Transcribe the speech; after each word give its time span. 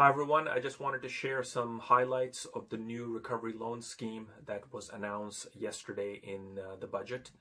Hi 0.00 0.08
everyone, 0.08 0.48
I 0.48 0.60
just 0.60 0.80
wanted 0.80 1.02
to 1.02 1.10
share 1.10 1.42
some 1.42 1.78
highlights 1.78 2.46
of 2.54 2.70
the 2.70 2.78
new 2.78 3.12
recovery 3.12 3.52
loan 3.52 3.82
scheme 3.82 4.28
that 4.46 4.62
was 4.72 4.88
announced 4.88 5.48
yesterday 5.54 6.18
in 6.22 6.58
uh, 6.58 6.76
the 6.80 6.86
budget. 6.86 7.32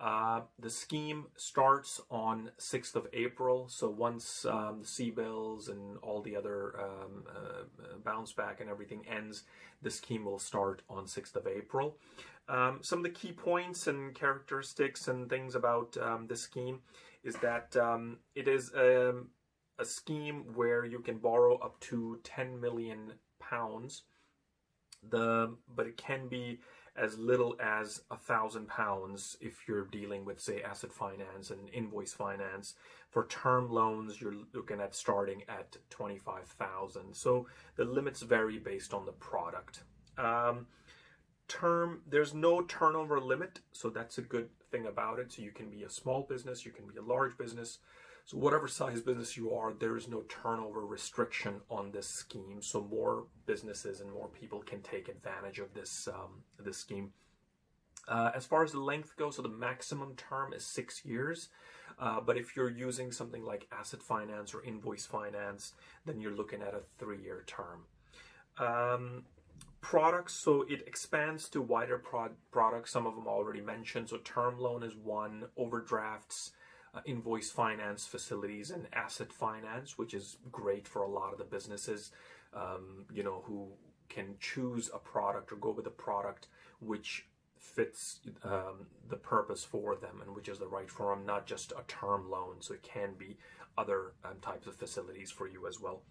Uh, 0.00 0.40
the 0.58 0.70
scheme 0.70 1.26
starts 1.36 2.00
on 2.10 2.50
6th 2.58 2.96
of 2.96 3.06
April, 3.12 3.68
so 3.68 3.88
once 3.88 4.44
um, 4.44 4.80
the 4.80 4.86
CBILS 4.88 5.68
and 5.70 5.98
all 5.98 6.20
the 6.20 6.34
other 6.34 6.74
um, 6.80 7.22
uh, 7.32 7.96
bounce 8.04 8.32
back 8.32 8.60
and 8.60 8.68
everything 8.68 9.04
ends, 9.08 9.44
the 9.80 9.90
scheme 9.90 10.24
will 10.24 10.40
start 10.40 10.82
on 10.90 11.04
6th 11.04 11.36
of 11.36 11.46
April. 11.46 11.96
Um, 12.48 12.80
some 12.82 12.98
of 12.98 13.04
the 13.04 13.10
key 13.10 13.30
points 13.30 13.86
and 13.86 14.16
characteristics 14.16 15.06
and 15.06 15.30
things 15.30 15.54
about 15.54 15.96
um, 16.02 16.26
the 16.26 16.34
scheme 16.34 16.80
is 17.22 17.36
that 17.36 17.76
um, 17.76 18.16
it 18.34 18.48
is 18.48 18.72
um, 18.74 19.28
a 19.80 19.84
scheme 19.84 20.44
where 20.54 20.84
you 20.84 21.00
can 21.00 21.16
borrow 21.16 21.56
up 21.56 21.80
to 21.80 22.20
10 22.22 22.60
million 22.60 23.14
pounds. 23.40 24.02
The 25.08 25.56
but 25.74 25.86
it 25.86 25.96
can 25.96 26.28
be 26.28 26.60
as 26.96 27.18
little 27.18 27.56
as 27.60 28.02
a 28.10 28.16
thousand 28.16 28.68
pounds 28.68 29.36
if 29.40 29.66
you're 29.66 29.86
dealing 29.86 30.24
with 30.24 30.38
say 30.40 30.60
asset 30.60 30.92
finance 30.92 31.50
and 31.50 31.70
invoice 31.72 32.12
finance. 32.12 32.74
For 33.08 33.26
term 33.26 33.70
loans, 33.70 34.20
you're 34.20 34.34
looking 34.52 34.80
at 34.80 34.94
starting 34.94 35.42
at 35.48 35.76
25,000. 35.88 37.14
So 37.14 37.46
the 37.76 37.84
limits 37.84 38.22
vary 38.22 38.58
based 38.58 38.92
on 38.92 39.06
the 39.06 39.12
product. 39.12 39.84
Um, 40.18 40.66
term, 41.48 42.02
there's 42.06 42.34
no 42.34 42.62
turnover 42.62 43.20
limit, 43.20 43.60
so 43.72 43.88
that's 43.88 44.18
a 44.18 44.22
good 44.22 44.50
thing 44.70 44.86
about 44.86 45.18
it. 45.18 45.32
So 45.32 45.42
you 45.42 45.52
can 45.52 45.70
be 45.70 45.84
a 45.84 45.90
small 45.90 46.22
business, 46.28 46.66
you 46.66 46.72
can 46.72 46.86
be 46.86 46.96
a 46.98 47.02
large 47.02 47.36
business. 47.38 47.78
So 48.30 48.36
whatever 48.36 48.68
size 48.68 49.00
business 49.00 49.36
you 49.36 49.52
are, 49.56 49.72
there 49.72 49.96
is 49.96 50.06
no 50.06 50.22
turnover 50.28 50.86
restriction 50.86 51.62
on 51.68 51.90
this 51.90 52.06
scheme. 52.06 52.62
So 52.62 52.86
more 52.88 53.24
businesses 53.44 54.00
and 54.00 54.12
more 54.12 54.28
people 54.28 54.60
can 54.60 54.82
take 54.82 55.08
advantage 55.08 55.58
of 55.58 55.74
this 55.74 56.06
um, 56.06 56.44
this 56.56 56.78
scheme. 56.78 57.12
Uh, 58.06 58.30
as 58.32 58.46
far 58.46 58.62
as 58.62 58.70
the 58.70 58.78
length 58.78 59.16
goes, 59.16 59.34
so 59.34 59.42
the 59.42 59.48
maximum 59.48 60.14
term 60.14 60.52
is 60.52 60.64
six 60.64 61.04
years. 61.04 61.48
Uh, 61.98 62.20
but 62.20 62.36
if 62.36 62.54
you're 62.54 62.70
using 62.70 63.10
something 63.10 63.44
like 63.44 63.66
asset 63.76 64.00
finance 64.00 64.54
or 64.54 64.62
invoice 64.62 65.06
finance, 65.06 65.72
then 66.06 66.20
you're 66.20 66.36
looking 66.36 66.62
at 66.62 66.72
a 66.72 66.82
three-year 67.00 67.42
term. 67.48 67.80
Um, 68.60 69.24
products, 69.80 70.34
so 70.34 70.64
it 70.68 70.84
expands 70.86 71.48
to 71.48 71.60
wider 71.60 71.98
pro 71.98 72.28
products. 72.52 72.92
Some 72.92 73.08
of 73.08 73.16
them 73.16 73.26
already 73.26 73.60
mentioned. 73.60 74.08
So 74.08 74.18
term 74.18 74.56
loan 74.60 74.84
is 74.84 74.94
one, 74.94 75.46
overdrafts, 75.56 76.52
uh, 76.94 77.00
invoice 77.04 77.50
finance 77.50 78.06
facilities 78.06 78.70
and 78.70 78.86
asset 78.92 79.32
finance, 79.32 79.96
which 79.96 80.14
is 80.14 80.38
great 80.50 80.88
for 80.88 81.02
a 81.02 81.08
lot 81.08 81.32
of 81.32 81.38
the 81.38 81.44
businesses, 81.44 82.10
um, 82.54 83.06
you 83.12 83.22
know, 83.22 83.42
who 83.46 83.68
can 84.08 84.34
choose 84.40 84.90
a 84.92 84.98
product 84.98 85.52
or 85.52 85.56
go 85.56 85.70
with 85.70 85.86
a 85.86 85.90
product 85.90 86.48
which 86.80 87.26
fits 87.56 88.20
um, 88.42 88.86
the 89.08 89.16
purpose 89.16 89.62
for 89.62 89.94
them 89.94 90.20
and 90.24 90.34
which 90.34 90.48
is 90.48 90.58
the 90.58 90.66
right 90.66 90.90
for 90.90 91.14
them, 91.14 91.24
not 91.24 91.46
just 91.46 91.72
a 91.72 91.84
term 91.86 92.28
loan. 92.28 92.56
So 92.60 92.74
it 92.74 92.82
can 92.82 93.14
be 93.16 93.36
other 93.78 94.12
um, 94.24 94.36
types 94.42 94.66
of 94.66 94.74
facilities 94.74 95.30
for 95.30 95.46
you 95.46 95.66
as 95.68 95.80
well. 95.80 96.02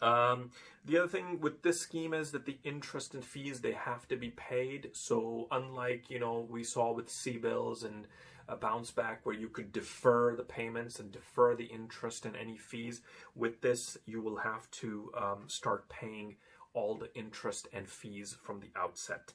Um, 0.00 0.50
the 0.84 0.98
other 0.98 1.08
thing 1.08 1.40
with 1.40 1.62
this 1.62 1.80
scheme 1.80 2.12
is 2.12 2.32
that 2.32 2.44
the 2.44 2.58
interest 2.64 3.14
and 3.14 3.24
fees 3.24 3.60
they 3.60 3.72
have 3.72 4.08
to 4.08 4.16
be 4.16 4.30
paid. 4.30 4.90
So 4.92 5.46
unlike 5.50 6.10
you 6.10 6.18
know 6.18 6.46
we 6.50 6.64
saw 6.64 6.92
with 6.92 7.08
CBILS 7.08 7.84
and 7.84 8.06
a 8.48 8.56
bounce 8.56 8.90
back 8.90 9.24
where 9.24 9.34
you 9.34 9.48
could 9.48 9.72
defer 9.72 10.34
the 10.34 10.42
payments 10.42 10.98
and 10.98 11.12
defer 11.12 11.54
the 11.54 11.64
interest 11.64 12.26
and 12.26 12.36
any 12.36 12.56
fees. 12.56 13.00
With 13.34 13.60
this, 13.60 13.96
you 14.04 14.20
will 14.20 14.36
have 14.36 14.70
to 14.72 15.12
um, 15.16 15.44
start 15.46 15.88
paying 15.88 16.36
all 16.74 16.94
the 16.94 17.14
interest 17.14 17.68
and 17.72 17.88
fees 17.88 18.36
from 18.42 18.60
the 18.60 18.70
outset. 18.76 19.32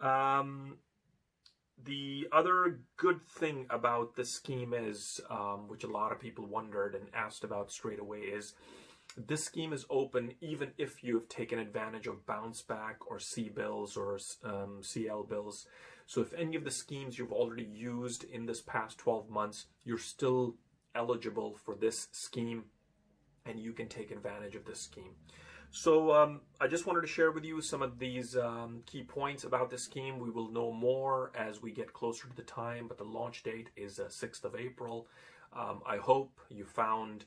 Um, 0.00 0.78
the 1.82 2.28
other 2.32 2.80
good 2.96 3.26
thing 3.26 3.66
about 3.70 4.14
this 4.14 4.30
scheme 4.30 4.72
is, 4.72 5.20
um, 5.28 5.68
which 5.68 5.84
a 5.84 5.88
lot 5.88 6.12
of 6.12 6.20
people 6.20 6.46
wondered 6.46 6.94
and 6.94 7.06
asked 7.14 7.44
about 7.44 7.70
straight 7.70 7.98
away, 7.98 8.20
is 8.20 8.54
this 9.16 9.44
scheme 9.44 9.72
is 9.72 9.86
open 9.90 10.34
even 10.40 10.72
if 10.76 11.04
you 11.04 11.14
have 11.14 11.28
taken 11.28 11.58
advantage 11.58 12.06
of 12.06 12.26
bounce 12.26 12.62
back 12.62 12.96
or 13.06 13.18
CBILS 13.18 13.96
or 13.96 14.18
um, 14.44 14.80
CLBILS. 14.82 15.66
So 16.06 16.20
if 16.20 16.34
any 16.34 16.56
of 16.56 16.64
the 16.64 16.70
schemes 16.70 17.18
you've 17.18 17.32
already 17.32 17.64
used 17.64 18.24
in 18.24 18.46
this 18.46 18.60
past 18.60 18.98
12 18.98 19.30
months, 19.30 19.66
you're 19.84 19.98
still 19.98 20.56
eligible 20.94 21.56
for 21.64 21.74
this 21.74 22.08
scheme 22.12 22.64
and 23.46 23.58
you 23.58 23.72
can 23.72 23.88
take 23.88 24.10
advantage 24.10 24.54
of 24.56 24.64
this 24.64 24.80
scheme. 24.80 25.14
So 25.70 26.12
um, 26.14 26.42
I 26.60 26.68
just 26.68 26.86
wanted 26.86 27.00
to 27.00 27.06
share 27.06 27.32
with 27.32 27.44
you 27.44 27.60
some 27.60 27.82
of 27.82 27.98
these 27.98 28.36
um, 28.36 28.82
key 28.86 29.02
points 29.02 29.44
about 29.44 29.70
the 29.70 29.78
scheme. 29.78 30.18
We 30.18 30.30
will 30.30 30.50
know 30.50 30.72
more 30.72 31.32
as 31.34 31.62
we 31.62 31.72
get 31.72 31.92
closer 31.92 32.28
to 32.28 32.36
the 32.36 32.42
time, 32.42 32.86
but 32.86 32.96
the 32.96 33.04
launch 33.04 33.42
date 33.42 33.70
is 33.76 33.98
uh, 33.98 34.04
6th 34.04 34.44
of 34.44 34.54
April. 34.54 35.08
Um, 35.52 35.82
I 35.86 35.96
hope 35.96 36.40
you 36.48 36.64
found 36.64 37.24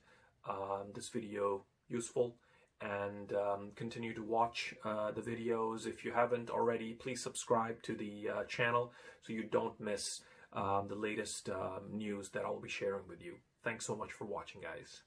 um, 0.49 0.85
this 0.95 1.09
video 1.09 1.65
useful 1.89 2.35
and 2.81 3.33
um, 3.33 3.71
continue 3.75 4.13
to 4.13 4.23
watch 4.23 4.73
uh, 4.85 5.11
the 5.11 5.21
videos. 5.21 5.87
If 5.87 6.05
you 6.05 6.11
haven't 6.11 6.49
already, 6.49 6.93
please 6.93 7.21
subscribe 7.21 7.81
to 7.83 7.95
the 7.95 8.29
uh, 8.29 8.43
channel 8.43 8.93
so 9.23 9.33
you 9.33 9.43
don't 9.43 9.79
miss 9.79 10.21
um, 10.53 10.87
the 10.87 10.95
latest 10.95 11.49
uh, 11.49 11.79
news 11.91 12.29
that 12.29 12.45
I'll 12.45 12.59
be 12.59 12.69
sharing 12.69 13.07
with 13.07 13.23
you. 13.23 13.35
Thanks 13.63 13.85
so 13.85 13.95
much 13.95 14.11
for 14.11 14.25
watching, 14.25 14.61
guys. 14.61 15.01